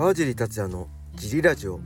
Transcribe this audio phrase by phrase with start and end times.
[0.00, 1.78] 川尻達也のジリラジオ。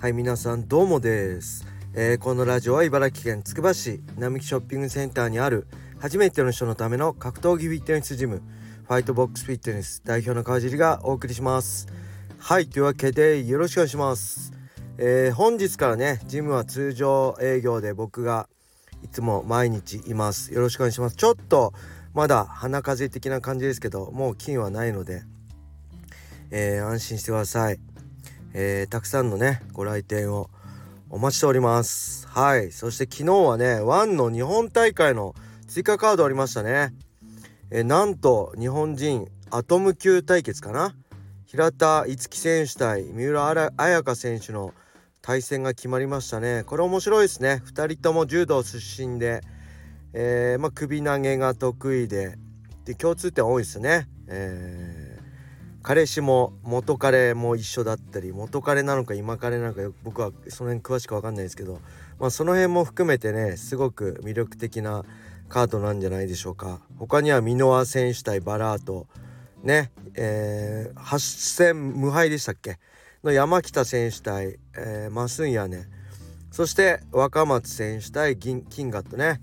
[0.00, 1.64] はい皆さんどうもです、
[1.94, 5.68] えー、このラジオは茨城県つくば市並木ショッピングセンターにある
[6.00, 8.42] 初めての人のための格闘技フィットネスジム
[8.82, 11.86] ファイトボックスフィットネス代表の川尻がお送りします。
[12.40, 14.52] はいというわけでよろしくお願いします。
[14.98, 18.48] えー、本日からねジムは通常営業で僕が
[19.04, 20.52] いつも毎日います。
[20.52, 21.14] よろしくお願いします。
[21.14, 21.72] ちょっと
[22.12, 25.22] まだ鼻風邪的な感じですけどもう菌はないので、
[26.52, 27.80] えー、安心してください、
[28.54, 30.50] えー、たくさんのねご来店を
[31.10, 32.28] お待ちしております。
[32.28, 32.70] はい。
[32.70, 35.34] そして昨日はねワンの日本大会の
[35.66, 36.94] 追加カードありましたね。
[37.70, 40.94] えー、なんと日本人アトム級対決かな？
[41.46, 44.72] 平田樹選手対三浦綾香選手の
[45.20, 46.62] 対戦が決まりましたね。
[46.64, 47.62] これ面白いですね。
[47.66, 49.40] 2人とも柔道出身で
[50.14, 52.36] えー、まあ、首投げが得意で
[52.84, 55.01] で共通点多いですね、えー、
[55.82, 61.80] 彼氏も元彼も一緒だったり元彼なのか今彼なのか僕はその辺詳しく分かんないですけど、
[62.20, 65.04] まあ、その辺も含めてねすごく魅力的な
[65.48, 66.80] カードなんじゃないでしょうか。
[66.98, 69.06] 他には箕輪選手対バラート。
[69.62, 71.18] ねえー、8
[71.54, 72.78] 戦無敗でしたっけ？
[73.22, 75.88] の山北選手対、えー、マスンヤね
[76.50, 79.40] そして若松選手対キンガットね。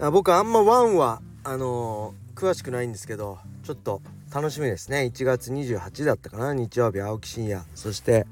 [0.00, 4.02] あ僕あんまワンはあのー、詳しくないんですけどちょっと
[4.34, 5.02] 楽しみですね。
[5.14, 6.52] 1月28だったかな。
[6.52, 7.62] 日曜日青木真也。
[7.76, 8.26] そして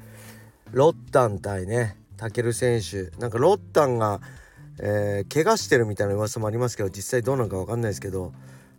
[0.72, 3.16] ロッタン対ねタケル選手。
[3.20, 4.20] なんかロッタンが、
[4.80, 8.32] えー、怪我してるみたいな噂もありますけど実際どうなのか分かんないですけど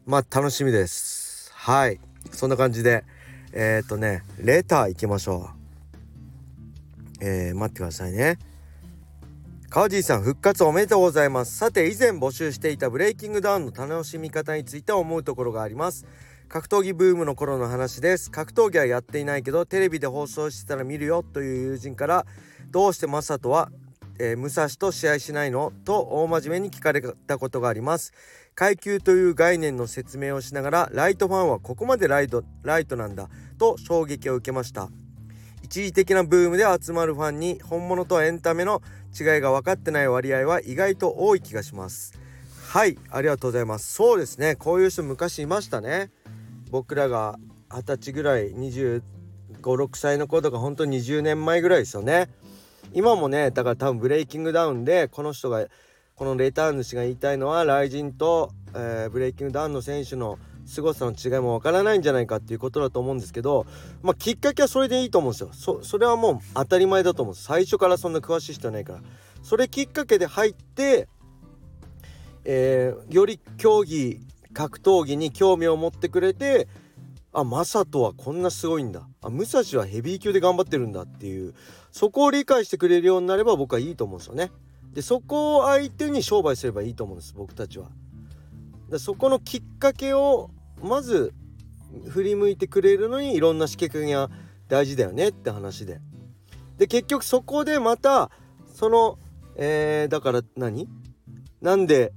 [0.06, 1.50] まあ楽しみです。
[1.54, 2.02] はい。
[2.34, 3.06] そんな感じで
[3.54, 5.52] えっ、ー、とねレター行きましょ
[7.22, 7.26] う。
[7.26, 8.38] えー、待ってくださいね。
[9.70, 11.56] 川尻さん復活おめでとうございます。
[11.56, 16.06] さて以前募集していたブレイキングダウンの楽しみ方について思うところがあります。
[16.54, 18.30] 格闘技ブームの頃の話です。
[18.30, 22.28] 格闘技はやっていないけどテレビで放送してたら見るよという友人から
[22.69, 23.72] どうしてマサトは、
[24.19, 25.74] えー、武蔵と試合しないの？
[25.84, 28.14] と大真面目に聞かれたことがあります。
[28.53, 34.90] 階級という概念の説明をしながらライトファンはここまでライトライトなんだと衝撃を受けました。
[35.64, 38.84] 一時的なブームで集まるファンに本物とエンタメの
[39.20, 42.14] 違いが分かってない割合は意外と多い気がします。
[42.68, 43.91] はいありがとうございます。
[43.91, 44.56] そうですね。
[44.56, 46.12] こういう人昔いましたね。
[46.73, 47.38] 僕らが
[47.69, 49.03] 二十歳ぐらい2
[49.61, 52.29] 5 6歳の子とか本当に20年前ぐらいですよね。
[52.94, 55.67] 今もねだから多分ブレイキングダウンでこの人が
[56.16, 63.67] このレターン主が言いたいのはライジンと、えー、ブレイキングダウンの選手の凄さの違いもわからないんじゃないかっていうことだと思うんですけど、
[64.01, 65.50] まあ、きっかけはそれでいいと思うんですよ。
[65.53, 69.00] そそれはもう当たり前だと思う最初からそんな詳しい人はないから。
[69.44, 71.07] それきっかけで入って、
[72.45, 74.19] えー、より競技
[74.53, 76.68] 格闘技に興味を持ってくれて
[77.34, 81.53] あマサトはこんなすごいんだあ武蔵はヘビー級で頑張ってるんだっていう
[81.91, 84.52] そこを理解してくれるようになれば僕はいいと思うんですよね。
[84.94, 87.90] でそこを相手に商売すればいいと思うんです僕たちは。
[88.90, 91.34] でそこのきっかけをまず
[92.08, 94.30] 振り向いてくれるのにいろんな仕掛けが
[94.68, 96.00] 大事だよねって話で。
[96.78, 98.30] で結局そこでまた
[98.74, 99.18] その
[99.56, 100.88] えー、だから何？
[101.62, 102.12] なんで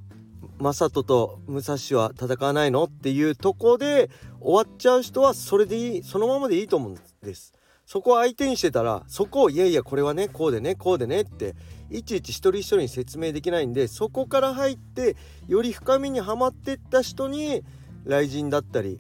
[0.59, 7.53] 正人と武蔵は戦わないのっていうとこで終わっちゃう人はそれでいいそのままでいいと思うんです。
[7.85, 11.55] そこを相手にしてたらそこをいやいやこれはねこうでねこうでねって
[11.89, 17.63] いちいち一人一人に説明できないんでそこから入ってより深みにはまってった人に
[18.05, 18.99] 雷神だったり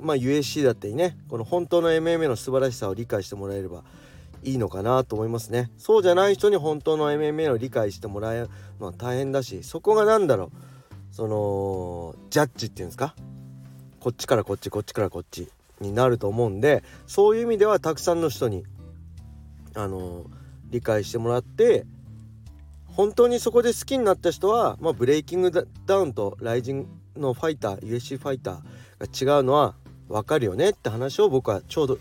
[0.00, 3.84] まあ USC だったりねこの本当の MMA の素晴らしさを理解してもらえれば
[4.42, 5.70] いいのかなと思いますね。
[5.76, 8.50] そうじゃない人に本当の MMA を理解してもらえる。
[8.80, 10.75] のは大変だしそこが何だろう。
[11.16, 13.14] そのジャッジっていうんですか？
[14.00, 15.48] こっちからこっちこっちからこっち
[15.80, 18.64] になると思うんでそういう意味ではたくさんの人に
[19.74, 20.26] あの
[20.68, 21.86] 理解してもらって
[22.84, 26.82] 本当にそこで好きになった人は、まあ、ブレイキングダウンとライジン
[27.14, 29.74] グのファイター USC ファイターが違うのは
[30.10, 31.98] 分かるよねって話を僕はちょうど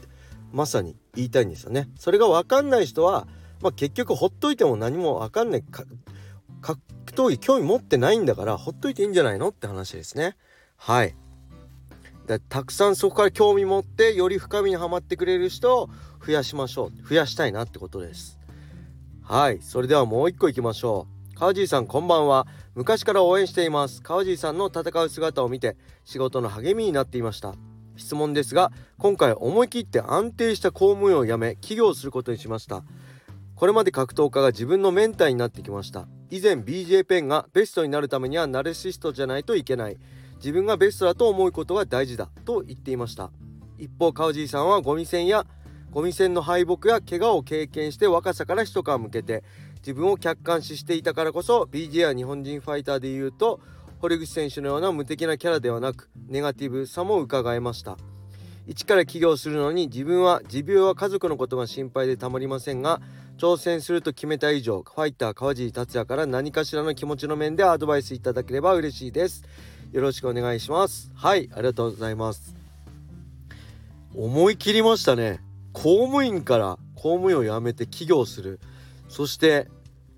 [0.51, 1.87] まさに言いたいんですよね。
[1.97, 3.27] それが分かんない人は、
[3.61, 5.63] まあ、結局ほっといても何も分かんない
[6.61, 6.81] 格
[7.15, 10.35] 闘技興味持ってないんだからほっといていいんじゃないのって話ですね。
[10.77, 11.15] はい。
[12.27, 15.89] だたくさんそこから興味持ってより深みにはまってくれる人を
[16.25, 17.07] 増やしましょう。
[17.07, 18.39] 増やしたいなってことです。
[19.23, 19.59] はい。
[19.61, 21.35] それではもう一個いきましょう。
[21.35, 22.47] 川尻さんこんばんは。
[22.75, 24.01] 昔から応援しています。
[24.01, 27.55] 川尻さんの戦う姿を見て仕事の励みになっていました。
[27.97, 32.83] 質問ですが今回思い切って安定した公務員を辞め起業することにしました。
[33.55, 36.07] これまで格闘家が自分のメンターになってきました。
[36.35, 39.97] 以前 BJ ペンがベストになるためにはナルシストじゃないといけない。
[40.35, 43.31] 自分がベストだと思うことが大事だと言っていました。
[43.77, 45.45] 一方川尻さんはゴミ戦や
[45.91, 49.45] ゴミ戦の敗北や怪我を経験して若さから一皮向けて
[49.77, 53.61] 自分を客観視していたからこそ BJ や日本人ファイターでいうと
[53.99, 57.97] 堀口選手のような無敵なキャラではなくネガティブさも伺えました。
[58.67, 62.99] 一から起業するのに自分は持病は家族のことが心配でたまりませんが
[63.37, 69.43] 挑戦すると決めた以上ファイター川尻達也から何かしらの気持ちの面でアドバイスいただければ嬉しいです。
[69.91, 71.11] よろしくお願いします。
[71.13, 72.55] はいありがとうございます。
[74.15, 75.41] 思い切りましたね。
[75.73, 78.61] 公務員から公務員を辞めて起業する。
[79.09, 79.67] そして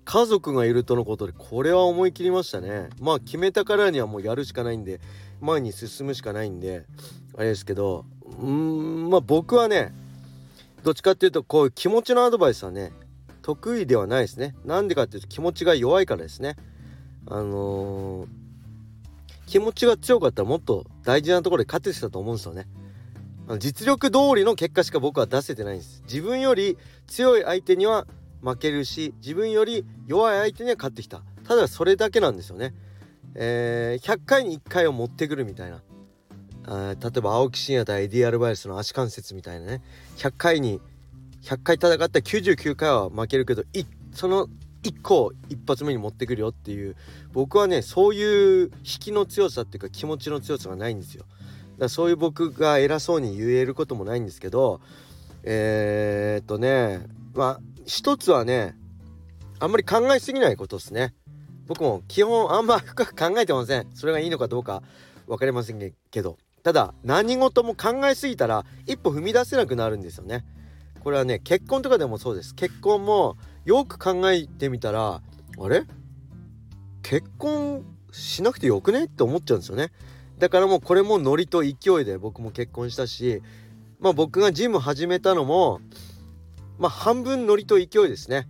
[0.04, 2.88] 家族がいるとのことでこれは思い切りましたね。
[3.00, 5.00] まあ決めたからにはもうやるしかないんで
[5.40, 6.84] 前に進むしかないんで
[7.36, 9.92] あれですけどうーんまあ僕はね
[10.82, 12.92] どっちかっていうとこういう気持ちのアドバイスはね
[13.48, 14.54] 得意ではないですね。
[14.66, 16.56] なんでかっていうと気持ちが弱いからですね。
[17.26, 18.28] あのー、
[19.46, 22.66] 気持ちが強かったらもっと大事なところで勝ててたと思うんですよね。
[23.58, 26.02] 実力通りの結果しか僕は出せてないんです。
[26.04, 28.06] 自分より強い相手には
[28.42, 31.22] 負けるし自分より弱い相手には勝ってきた。
[31.44, 32.74] ただそれだけなんですよね、
[33.34, 35.80] えー、100回に1回を持ってくるみたいな。
[37.00, 39.82] 例えば青木真也対エディ・アルバイスの足関節みたいなね。
[40.18, 40.82] 100回に
[41.42, 43.64] 100回戦ったら99回は負けるけど
[44.12, 44.48] その
[44.82, 46.96] 1個を一発目に持ってくるよっていう
[47.32, 51.24] 僕はねそういう引きの強さっていうか気持ちの強さがないんですよ。
[51.24, 51.34] だか
[51.84, 54.80] らそういう僕が偉そうに言えることもないんですけど
[55.42, 57.00] えー、っとね
[57.34, 58.76] まあ一つはね
[59.60, 61.14] あんまり考えすぎないことですね。
[61.66, 63.86] 僕も基本あんま深く考えてません。
[63.94, 64.82] それがいいのかどうか
[65.26, 66.38] 分かりませんけど。
[66.62, 70.44] ただ何事も考えすぎたら一歩踏み出せなくなるんですよね。
[71.00, 75.20] これはね結婚とかでもそうです結婚もよく考えてみたら
[75.60, 75.84] あれ？
[77.02, 79.04] 結婚しなくてよくね？
[79.04, 79.90] って思っちゃうんですよね
[80.38, 83.42] だからもうこれもノリと勢いで僕も結婚したし
[84.00, 85.80] まあ僕がジム始めたのも
[86.78, 88.46] まあ半分ノリと勢いですね。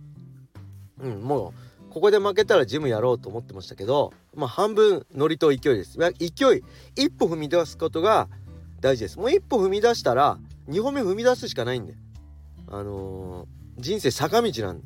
[1.01, 1.53] うん、も
[1.89, 5.97] うここで負けたらジムやろうと思ってましたけど、まあ半分ノリと勢いです。
[5.97, 6.63] 勢い、
[6.95, 8.27] 一歩踏み出すことが
[8.79, 9.17] 大事です。
[9.17, 10.37] もう一歩踏み出したら
[10.67, 11.95] 2歩目踏み出すしかないんで。
[12.71, 14.81] あのー、人生坂道なん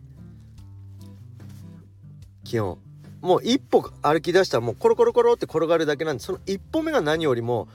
[2.43, 2.77] 基本。
[3.21, 7.69] もう一歩歩き出したらもうコロコロコロって転がるだけなんでその一歩目が何よりも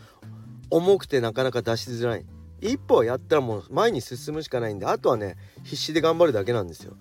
[0.71, 2.27] 重くてなかなか出しづらい
[2.61, 6.97] 一歩やったらもう前に進むしかないんであとはね必死で頑張るだけなんですよ。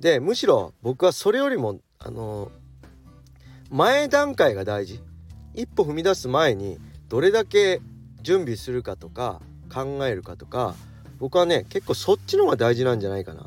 [0.00, 2.50] でむしろ僕はそれよりもあの
[3.70, 5.02] 前段階が大事
[5.54, 6.78] 一歩踏み出す前に
[7.08, 7.80] どれだけ
[8.22, 9.42] 準備するかとか
[9.72, 10.74] 考えるかとか
[11.18, 13.46] 僕はね結構そっちの方が大事なんじゃないかな。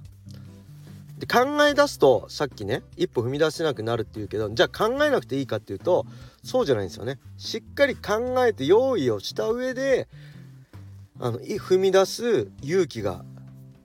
[1.18, 6.06] で考え出すとさっきね一歩踏み出せなくなるっていうけどじゃあ考えなくていいかっていうと
[6.44, 7.20] そうじゃないんですよね。
[7.38, 10.08] しっかり考えて用意をした上で
[11.20, 13.26] あの踏み出す勇気が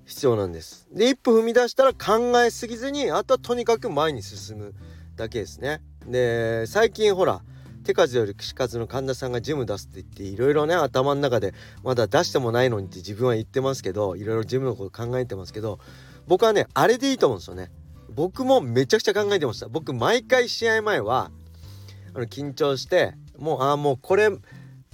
[0.06, 4.74] 必要なんですで一歩踏み出したら考えすぎずにあとはとにかく前に進む
[5.16, 7.40] だけですねで最近ほら
[7.84, 11.54] 手数より串数の神田さんがジム出すって言っていろいろね頭の中で
[11.84, 15.78] まだ出してもないのにって自分は言ってますけどいろいろジムのこと考えてますけど
[16.26, 17.70] 僕はねあれでいいと思うんですよね。
[18.10, 19.68] 僕もめちゃくちゃ考えてました。
[19.68, 21.30] 僕毎回試合前は
[22.14, 24.30] あの緊張してもうああもうこれ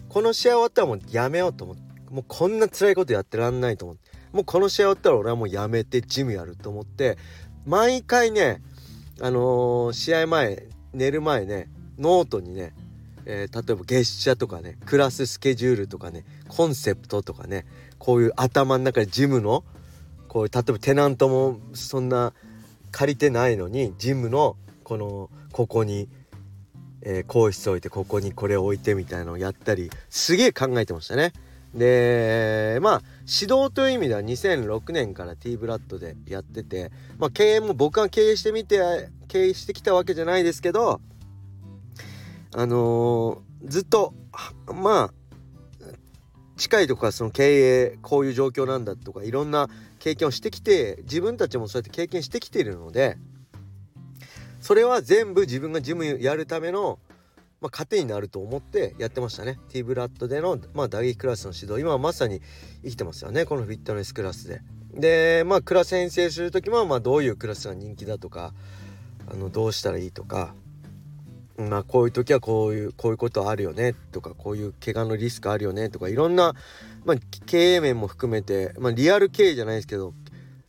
[0.09, 7.19] この試合終わったらもうやめようと思ってもうこんな辛いことやってらんないと思ってもうこの試合終わったら俺はもうやめてジムやると思って
[7.65, 8.61] 毎回ね
[9.21, 11.69] あのー、試合前寝る前ね
[12.01, 12.73] ノートにね、
[13.33, 17.65] えー、例えば月謝とかねクラススケジュールとかねコンセプトとかね
[17.99, 19.63] こういう頭の中でジムの
[20.27, 22.33] こう例えばテナントもそんな
[22.91, 26.09] 借りてないのにジムのこのここに、
[27.03, 31.33] えー、更衣室置いてここにこれ置いてみたいのをやったりすげえ考えてましたね。
[31.73, 41.01] でまあ指導という意味では2006年から T ブラッドでやってて、まあ、経営も僕が経営してみて経営してきたわけじゃないですけど
[42.55, 44.15] あのー、ずっと
[44.67, 45.15] まあ
[46.57, 53.17] 近いとかその経営こういう状況なんだとかいろんな経験をしてきて自分たちもそうやって経験してきているので
[54.61, 56.99] それは全部自分がジムやるための
[57.61, 59.59] まあ、糧になると思ってやってましたね。
[59.69, 61.81] T ブラッドでの、まあ、打撃クラスの指導。
[61.81, 62.41] 今まさに
[62.83, 63.45] 生きてますよね。
[63.45, 64.63] このフィットネスクラスで。
[64.95, 68.55] でまあクラス編成する時も、まあ、どういうクラスが人気だとか
[69.31, 70.55] あのどうしたらいいとか
[71.69, 76.55] まあこういう時はこういうこういうことあるよねとかこういう怪我のリスクあるよねとかいろんな、
[77.05, 80.15] まあ、経営面も含めて、まあ、リアル経営じゃないですけど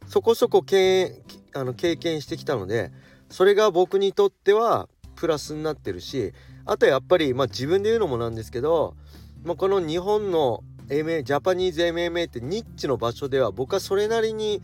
[0.08, 1.22] そこそこ経営
[1.54, 2.92] あの経験してきたので
[3.30, 6.34] それが僕にとってはプラスになってるし
[6.66, 8.96] あとやっぱり、まあ、自分で言うのもなんですけど、
[9.44, 14.62] まあ、この日本の、MMA ジャパニーズ MMA ってニッチの場所では僕はそれなりに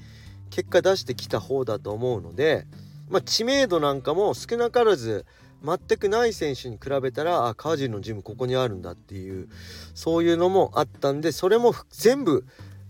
[0.49, 2.67] 結果出してきた方だと思うので、
[3.09, 5.25] まあ、知名度なんかも少なからず
[5.63, 9.49] 全くない選手に比べたらあ川尻のジムここにあるんだっていう
[9.95, 12.45] そういうのもあったんでそれも全部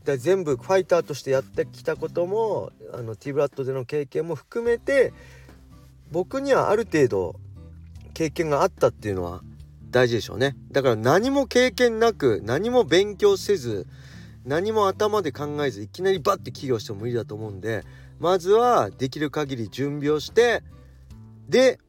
[0.06, 5.12] 全部ファイターとしてやってきたこともあのティーブラッドでの経験も含めて
[6.12, 7.36] 僕にはある程度
[8.14, 9.42] 経験があったっていうのは
[9.90, 10.56] 大事でしょうね。
[10.72, 13.88] だから何も経験なく何も勉強せず
[14.46, 17.84] 何も頭で考えずいきなりバッて起業しても無理だと思うんで
[18.20, 20.64] まずはできる限り準備をして
[21.50, 21.80] で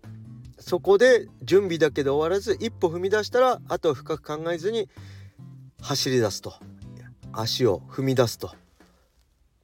[0.59, 4.89] そこで準備だけで終わらず一歩踏み出したらあとは深く考えずに
[5.81, 6.55] 走り出すと。
[7.33, 8.53] 足を踏み出すと。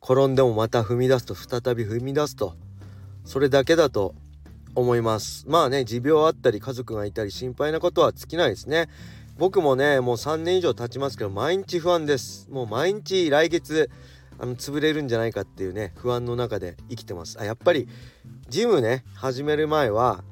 [0.02, 1.34] 転んでもまた踏み出すと。
[1.34, 2.54] 再び踏み出すと。
[3.24, 4.14] それだけだと
[4.74, 5.44] 思います。
[5.48, 8.88] まあね持病あったり家族がいたり心配なことは尽きないですね。
[9.36, 12.48] 僕もねもう3年以上経ちますけど毎日不安です。
[12.50, 13.90] もう毎日来月
[14.38, 17.40] あの潰れるんじゃないかっていうね不安の中で生きてます。
[17.40, 17.88] あやっぱり
[18.48, 20.22] ジムね始める前は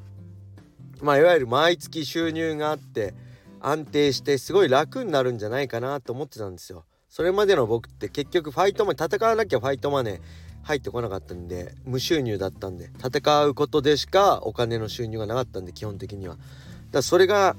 [1.02, 3.12] まあいわゆる毎月収入があって
[3.60, 6.84] 安定してすごい楽になるんじゃないかなと思ってたんですよ。
[7.08, 10.20] それまでの僕って結局ファイトマネー戦わなきゃファイトマネー
[10.62, 16.36] 入ってこなかったんで無収入だったんで戦うことでしかお金の収入がなかったんで基本的には。
[16.36, 16.46] だか
[16.92, 17.56] らそれが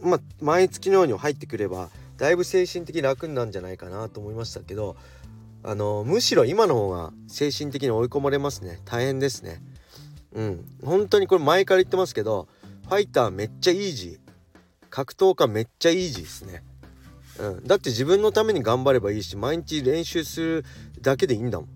[0.00, 4.96] まあ毎月のように入ってくればだいぶ精神的楽になるんじゃないかなと思いましたけど
[5.64, 8.80] あのむしろ今の方が精神的に追い込まれますね。
[8.84, 9.60] 大変ですね。
[10.34, 10.64] うん。
[10.84, 12.48] 本当にこれ前から言ってますけど
[12.84, 14.22] ファイターめっちゃイージー。
[14.90, 16.62] 格闘家めっちゃイージーですね。
[17.40, 20.64] うん、だって自分のために頑張ればいいし毎日練習する
[21.00, 21.68] だけでいいんだもん。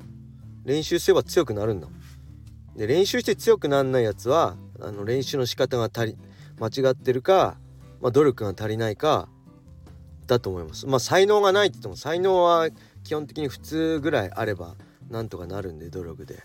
[0.65, 2.77] 練習すれば強くなるんだもん。
[2.77, 6.19] で練習して強くなんないやつはあの練習の仕方が足り
[6.61, 7.57] 間違ってるか、
[8.03, 9.29] まあ、努力が足りないか
[10.27, 10.87] だと思います。
[10.87, 12.69] まあ才能がないって言っても才能は
[13.03, 14.75] 基本的に普通ぐらいあれば
[15.09, 16.43] なんとかなるんで努力で。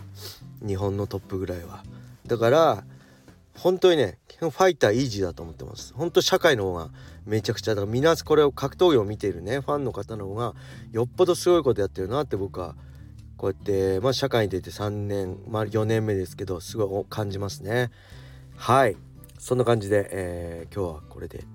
[0.65, 1.83] 日本のトップぐらいは。
[2.31, 2.85] だから
[3.57, 5.93] 本当にねファイターイージーだと思ってます。
[5.93, 6.89] 本当社会の方が
[7.25, 10.53] めちゃくちゃだからみんなこれを格闘技を見ているねファンの方の方が
[10.93, 12.75] よっぽどすごいことやってるなって僕は
[13.35, 17.91] こうやって、まあ、社会に出て3年、まあ、4年目ですけどすごい感じますね。
[18.55, 18.95] はい。
[19.37, 21.47] そんな感じで、えー、今日はこれで終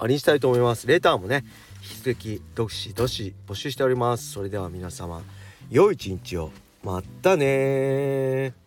[0.00, 0.88] わりにしたいと思います。
[0.88, 1.44] レターもね
[1.82, 4.32] 引き続きどしどし募集しております。
[4.32, 5.22] それでは皆様
[5.70, 6.50] 良い一日を。
[6.82, 8.63] またね